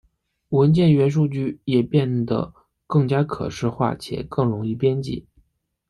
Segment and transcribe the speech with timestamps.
[0.49, 2.51] 文件元数据也变得
[2.87, 5.27] 更加可视化且更容易编辑。